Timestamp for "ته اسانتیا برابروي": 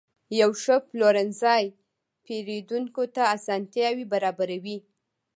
3.15-4.77